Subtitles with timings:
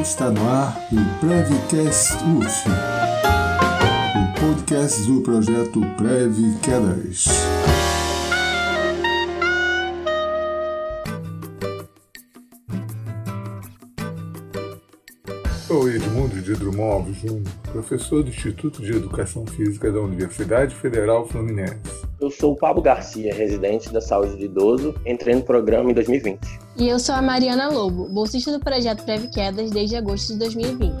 [0.00, 2.68] Está no ar o Prevcast UF,
[4.16, 7.26] o podcast do projeto Prev Quedas.
[15.66, 22.09] Sou Edmundo de Drummond Júnior, professor do Instituto de Educação Física da Universidade Federal Fluminense.
[22.20, 26.38] Eu sou o Pablo Garcia, residente da saúde do idoso, entrei no programa em 2020.
[26.76, 30.92] E eu sou a Mariana Lobo, bolsista do projeto Preve Quedas desde agosto de 2020.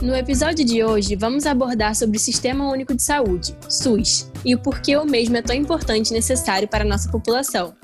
[0.00, 4.58] No episódio de hoje, vamos abordar sobre o Sistema Único de Saúde, SUS, e o
[4.58, 7.74] porquê o mesmo é tão importante e necessário para a nossa população.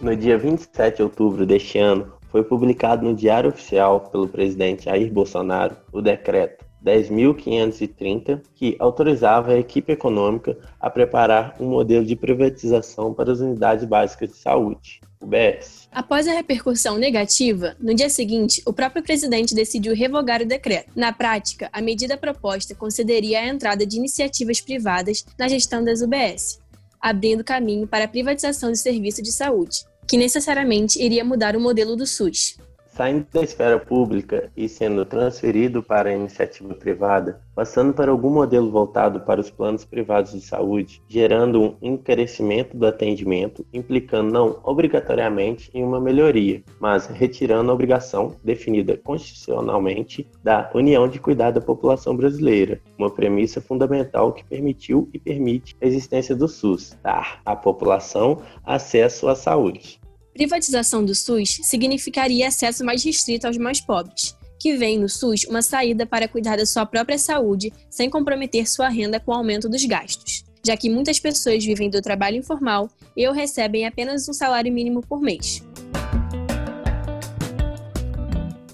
[0.00, 5.12] No dia 27 de outubro deste ano, foi publicado no Diário Oficial pelo presidente Jair
[5.12, 13.12] Bolsonaro o decreto 10.530, que autorizava a equipe econômica a preparar um modelo de privatização
[13.12, 15.88] para as unidades básicas de saúde, UBS.
[15.92, 20.92] Após a repercussão negativa, no dia seguinte, o próprio presidente decidiu revogar o decreto.
[20.96, 26.60] Na prática, a medida proposta concederia a entrada de iniciativas privadas na gestão das UBS,
[27.00, 31.94] abrindo caminho para a privatização do serviço de saúde, que necessariamente iria mudar o modelo
[31.96, 32.56] do SUS.
[32.98, 38.72] Saindo da esfera pública e sendo transferido para a iniciativa privada, passando para algum modelo
[38.72, 45.70] voltado para os planos privados de saúde, gerando um encarecimento do atendimento, implicando não obrigatoriamente
[45.72, 52.16] em uma melhoria, mas retirando a obrigação definida constitucionalmente da União de cuidar da população
[52.16, 58.42] brasileira, uma premissa fundamental que permitiu e permite a existência do SUS, dar à população
[58.64, 60.00] acesso à saúde.
[60.38, 65.62] Privatização do SUS significaria acesso mais restrito aos mais pobres, que veem no SUS uma
[65.62, 69.84] saída para cuidar da sua própria saúde sem comprometer sua renda com o aumento dos
[69.84, 74.72] gastos, já que muitas pessoas vivem do trabalho informal e ou recebem apenas um salário
[74.72, 75.60] mínimo por mês.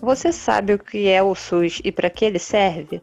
[0.03, 3.01] Você sabe o que é o SUS e para que ele serve?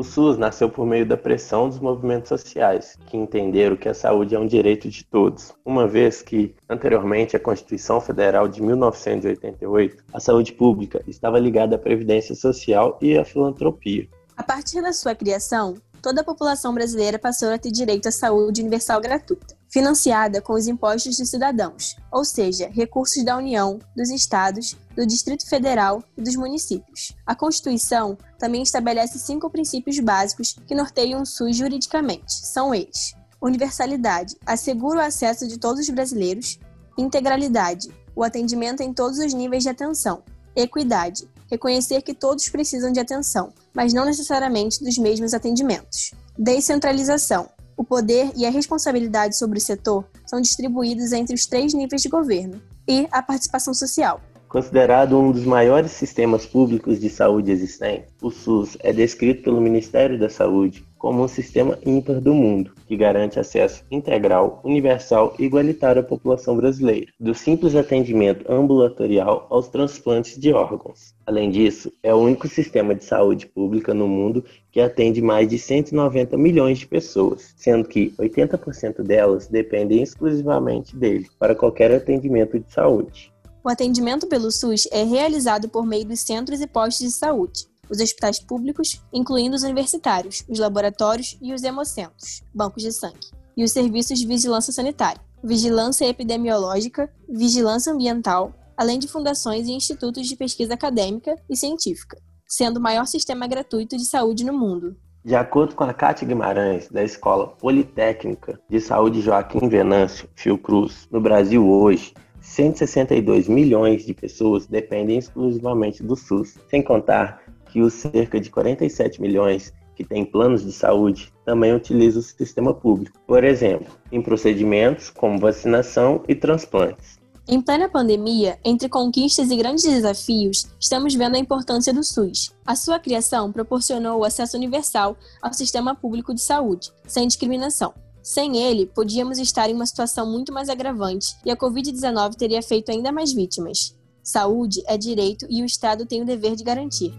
[0.00, 4.34] O SUS nasceu por meio da pressão dos movimentos sociais, que entenderam que a saúde
[4.34, 10.18] é um direito de todos, uma vez que, anteriormente à Constituição Federal de 1988, a
[10.18, 14.08] saúde pública estava ligada à previdência social e à filantropia.
[14.34, 18.62] A partir da sua criação, toda a população brasileira passou a ter direito à saúde
[18.62, 24.76] universal gratuita, financiada com os impostos dos cidadãos, ou seja, recursos da União, dos estados,
[24.96, 27.12] do Distrito Federal e dos municípios.
[27.24, 32.32] A Constituição também estabelece cinco princípios básicos que norteiam o SUS juridicamente.
[32.32, 36.58] São eles: universalidade, assegura o acesso de todos os brasileiros,
[36.98, 40.22] integralidade, o atendimento em todos os níveis de atenção,
[40.54, 46.12] equidade, reconhecer que todos precisam de atenção, mas não necessariamente dos mesmos atendimentos.
[46.36, 47.48] Descentralização.
[47.80, 52.10] O poder e a responsabilidade sobre o setor são distribuídos entre os três níveis de
[52.10, 52.60] governo.
[52.86, 54.20] E a participação social.
[54.50, 60.18] Considerado um dos maiores sistemas públicos de saúde existentes, o SUS é descrito pelo Ministério
[60.18, 66.02] da Saúde como um sistema ímpar do mundo, que garante acesso integral, universal e igualitário
[66.02, 71.14] à população brasileira, do simples atendimento ambulatorial aos transplantes de órgãos.
[71.24, 75.60] Além disso, é o único sistema de saúde pública no mundo que atende mais de
[75.60, 82.72] 190 milhões de pessoas, sendo que 80% delas dependem exclusivamente dele para qualquer atendimento de
[82.72, 83.30] saúde.
[83.62, 88.00] O atendimento pelo SUS é realizado por meio dos centros e postos de saúde, os
[88.00, 93.72] hospitais públicos, incluindo os universitários, os laboratórios e os hemocentros, bancos de sangue, e os
[93.72, 100.72] serviços de vigilância sanitária, vigilância epidemiológica, vigilância ambiental, além de fundações e institutos de pesquisa
[100.72, 102.16] acadêmica e científica,
[102.46, 104.96] sendo o maior sistema gratuito de saúde no mundo.
[105.22, 111.20] De acordo com a Cátia Guimarães, da Escola Politécnica de Saúde Joaquim Venâncio Fiocruz, no
[111.20, 118.40] Brasil hoje, 162 milhões de pessoas dependem exclusivamente do SUS, sem contar que os cerca
[118.40, 123.92] de 47 milhões que têm planos de saúde também utilizam o sistema público, por exemplo,
[124.10, 127.20] em procedimentos como vacinação e transplantes.
[127.46, 132.54] Em plena pandemia, entre conquistas e grandes desafios, estamos vendo a importância do SUS.
[132.64, 137.92] A sua criação proporcionou o acesso universal ao sistema público de saúde, sem discriminação.
[138.22, 142.90] Sem ele, podíamos estar em uma situação muito mais agravante e a Covid-19 teria feito
[142.90, 143.96] ainda mais vítimas.
[144.22, 147.14] Saúde é direito e o Estado tem o dever de garantir.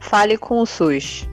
[0.00, 1.26] Fale com o SUS.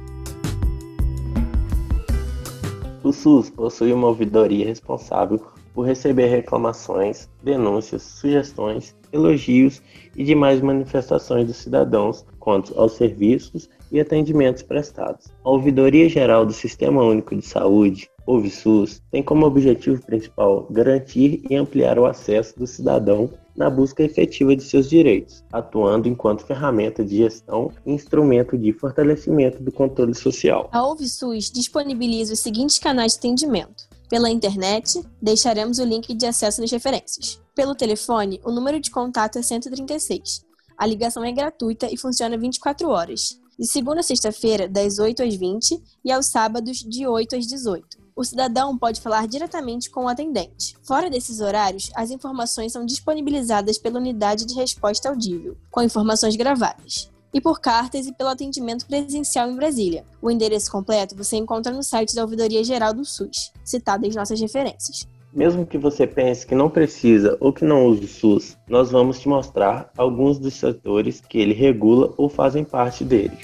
[3.04, 9.82] O SUS possui uma ouvidoria responsável por receber reclamações, denúncias, sugestões elogios
[10.16, 15.28] e demais manifestações dos cidadãos quanto aos serviços e atendimentos prestados.
[15.46, 21.56] A Ouvidoria Geral do Sistema Único de Saúde, OVSUS, tem como objetivo principal garantir e
[21.56, 27.18] ampliar o acesso do cidadão na busca efetiva de seus direitos, atuando enquanto ferramenta de
[27.18, 30.70] gestão e instrumento de fortalecimento do controle social.
[30.72, 33.93] A OVSUS disponibiliza os seguintes canais de atendimento.
[34.10, 37.42] Pela internet, deixaremos o link de acesso nas referências.
[37.56, 40.46] Pelo telefone, o número de contato é 136.
[40.78, 45.36] A ligação é gratuita e funciona 24 horas, de segunda a sexta-feira, das 8 às
[45.36, 48.04] 20 e aos sábados, de 8 às 18.
[48.16, 50.76] O cidadão pode falar diretamente com o atendente.
[50.84, 57.13] Fora desses horários, as informações são disponibilizadas pela unidade de resposta audível, com informações gravadas
[57.34, 60.06] e por cartas e pelo atendimento presencial em Brasília.
[60.22, 64.40] O endereço completo você encontra no site da Ouvidoria Geral do SUS, citado em nossas
[64.40, 65.08] referências.
[65.34, 69.20] Mesmo que você pense que não precisa ou que não use o SUS, nós vamos
[69.20, 73.38] te mostrar alguns dos setores que ele regula ou fazem parte dele.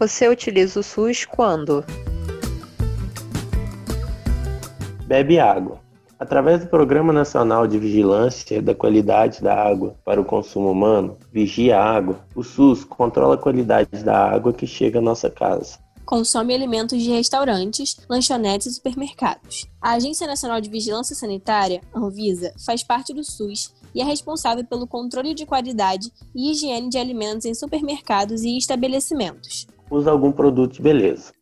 [0.00, 1.84] Você utiliza o SUS quando?
[5.06, 5.87] Bebe água.
[6.18, 11.78] Através do Programa Nacional de Vigilância da Qualidade da Água para o Consumo Humano, Vigia
[11.80, 15.78] Água, o SUS controla a qualidade da água que chega à nossa casa.
[16.04, 19.66] Consome alimentos de restaurantes, lanchonetes e supermercados.
[19.80, 24.88] A Agência Nacional de Vigilância Sanitária, Anvisa, faz parte do SUS e é responsável pelo
[24.88, 29.68] controle de qualidade e higiene de alimentos em supermercados e estabelecimentos.
[29.88, 31.37] Usa algum produto de beleza.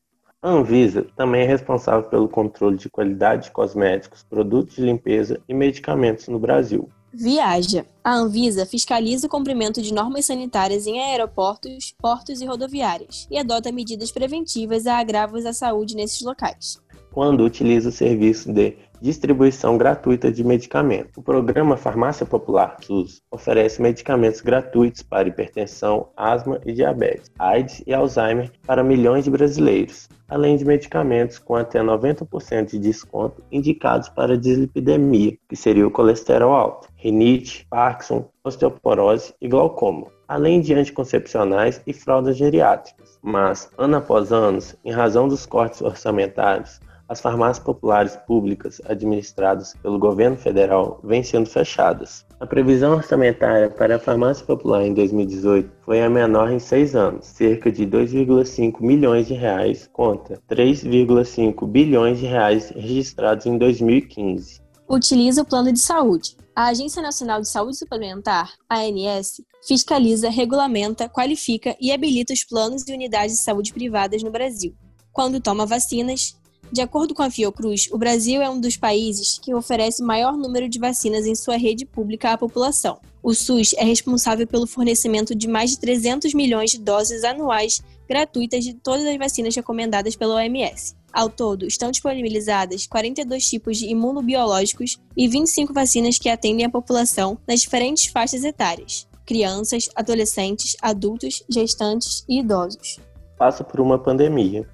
[0.47, 5.53] A Anvisa também é responsável pelo controle de qualidade de cosméticos, produtos de limpeza e
[5.53, 6.89] medicamentos no Brasil.
[7.13, 7.85] Viaja.
[8.05, 13.73] A Anvisa fiscaliza o cumprimento de normas sanitárias em aeroportos, portos e rodoviárias e adota
[13.73, 16.81] medidas preventivas a agravos à saúde nesses locais.
[17.11, 21.17] Quando utiliza o serviço de distribuição gratuita de medicamentos.
[21.17, 27.95] O programa Farmácia Popular SUS oferece medicamentos gratuitos para hipertensão, asma e diabetes, AIDS e
[27.95, 34.37] Alzheimer para milhões de brasileiros, além de medicamentos com até 90% de desconto indicados para
[34.37, 41.93] dislipidemia, que seria o colesterol alto, rinite, Parkinson, osteoporose e glaucoma, além de anticoncepcionais e
[41.93, 43.19] fraldas geriátricas.
[43.23, 49.99] Mas, ano após ano, em razão dos cortes orçamentários, as farmácias populares públicas administradas pelo
[49.99, 52.25] governo federal vêm sendo fechadas.
[52.41, 57.27] A previsão orçamentária para a farmácia popular em 2018 foi a menor em seis anos,
[57.27, 64.61] cerca de 2,5 milhões de reais contra 3,5 bilhões de reais registrados em 2015.
[64.89, 66.37] Utiliza o plano de saúde.
[66.55, 72.95] A Agência Nacional de Saúde Suplementar, ANS, fiscaliza, regulamenta, qualifica e habilita os planos e
[72.95, 74.75] unidades de saúde privadas no Brasil.
[75.13, 76.37] Quando toma vacinas,
[76.73, 80.69] de acordo com a Fiocruz, o Brasil é um dos países que oferece maior número
[80.69, 82.99] de vacinas em sua rede pública à população.
[83.23, 88.65] O SUS é responsável pelo fornecimento de mais de 300 milhões de doses anuais gratuitas
[88.65, 90.95] de todas as vacinas recomendadas pela OMS.
[91.13, 97.39] Ao todo, estão disponibilizadas 42 tipos de imunobiológicos e 25 vacinas que atendem a população
[97.49, 103.01] nas diferentes faixas etárias: crianças, adolescentes, adultos, gestantes e idosos.
[103.39, 104.69] Passa por uma pandemia,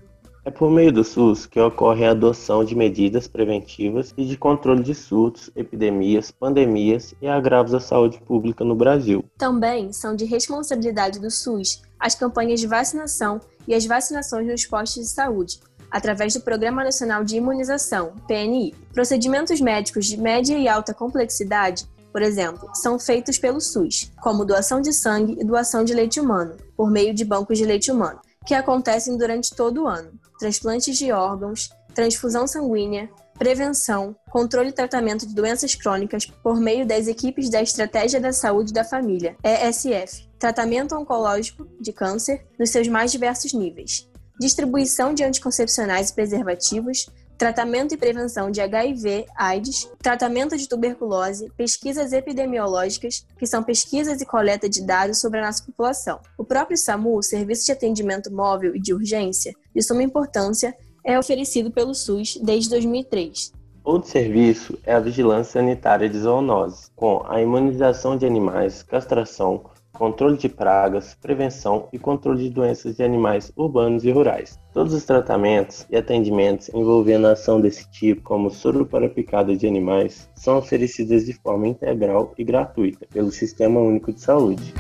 [0.44, 4.82] é por meio do SUS que ocorre a adoção de medidas preventivas e de controle
[4.82, 9.24] de surtos, epidemias, pandemias e agravos à saúde pública no Brasil.
[9.38, 15.04] Também são de responsabilidade do SUS as campanhas de vacinação e as vacinações nos postos
[15.04, 18.74] de saúde, através do Programa Nacional de Imunização, PNI.
[18.92, 24.82] Procedimentos médicos de média e alta complexidade por exemplo, são feitos pelo SUS, como doação
[24.82, 28.52] de sangue e doação de leite humano, por meio de bancos de leite humano, que
[28.52, 30.10] acontecem durante todo o ano
[30.42, 33.08] transplantes de órgãos, transfusão sanguínea,
[33.38, 38.72] prevenção, controle e tratamento de doenças crônicas por meio das equipes da Estratégia da Saúde
[38.72, 44.08] da Família, ESF, tratamento oncológico de câncer nos seus mais diversos níveis,
[44.40, 47.06] distribuição de anticoncepcionais e preservativos,
[47.42, 54.24] tratamento e prevenção de HIV, AIDS, tratamento de tuberculose, pesquisas epidemiológicas, que são pesquisas e
[54.24, 56.20] coleta de dados sobre a nossa população.
[56.38, 60.72] O próprio SAMU, Serviço de Atendimento Móvel e de Urgência, de suma importância,
[61.04, 63.50] é oferecido pelo SUS desde 2003.
[63.82, 70.36] Outro serviço é a vigilância sanitária de zoonoses, com a imunização de animais, castração, controle
[70.36, 74.58] de pragas, prevenção e controle de doenças de animais urbanos e rurais.
[74.72, 79.66] Todos os tratamentos e atendimentos envolvendo a ação desse tipo, como soro para picada de
[79.66, 84.72] animais, são oferecidos de forma integral e gratuita pelo Sistema Único de Saúde.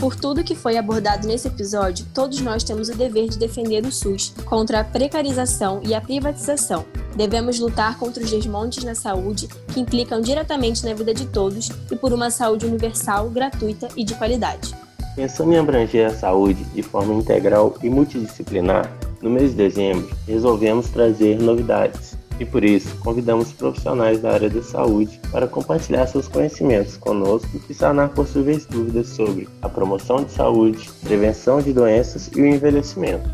[0.00, 3.92] Por tudo que foi abordado nesse episódio, todos nós temos o dever de defender o
[3.92, 6.86] SUS contra a precarização e a privatização.
[7.14, 11.96] Devemos lutar contra os desmontes na saúde que implicam diretamente na vida de todos e
[11.96, 14.74] por uma saúde universal, gratuita e de qualidade.
[15.14, 18.90] Pensando em abranger a saúde de forma integral e multidisciplinar,
[19.20, 22.09] no mês de dezembro resolvemos trazer novidades
[22.40, 27.74] e por isso convidamos profissionais da área da saúde para compartilhar seus conhecimentos conosco e
[27.74, 33.28] sanar possíveis dúvidas sobre a promoção de saúde, prevenção de doenças e o envelhecimento.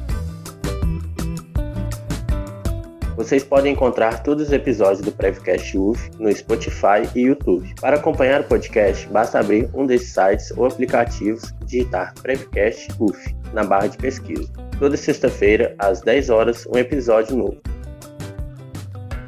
[3.17, 7.75] Vocês podem encontrar todos os episódios do Prevcast UF no Spotify e YouTube.
[7.81, 13.35] Para acompanhar o podcast, basta abrir um desses sites ou aplicativos e digitar Prevcast UF
[13.55, 14.47] na barra de pesquisa.
[14.79, 17.76] Toda sexta-feira, às 10 horas, um episódio novo.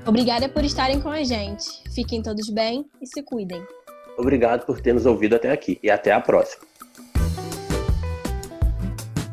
[0.09, 1.67] Obrigada por estarem com a gente.
[1.95, 3.63] Fiquem todos bem e se cuidem.
[4.17, 6.65] Obrigado por ter nos ouvido até aqui e até a próxima.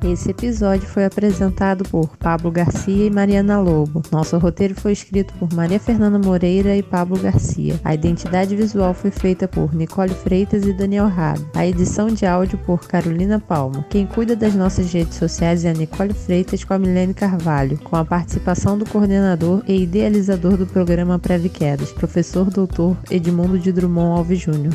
[0.05, 4.03] Esse episódio foi apresentado por Pablo Garcia e Mariana Lobo.
[4.11, 7.79] Nosso roteiro foi escrito por Maria Fernanda Moreira e Pablo Garcia.
[7.83, 11.43] A identidade visual foi feita por Nicole Freitas e Daniel Rabi.
[11.55, 13.83] A edição de áudio por Carolina Palma.
[13.89, 17.95] Quem cuida das nossas redes sociais é a Nicole Freitas com a Milene Carvalho, com
[17.95, 24.19] a participação do coordenador e idealizador do programa Preve Quedas, professor doutor Edmundo de Drummond
[24.19, 24.73] Alves Júnior.